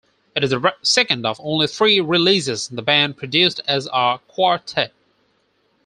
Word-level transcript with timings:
It 0.35 0.43
is 0.43 0.49
the 0.49 0.73
second 0.81 1.27
of 1.27 1.37
only 1.43 1.67
three 1.67 1.99
releases 1.99 2.67
the 2.69 2.81
band 2.81 3.17
produced 3.17 3.61
as 3.67 3.87
a 3.93 4.19
quartet. 4.27 4.93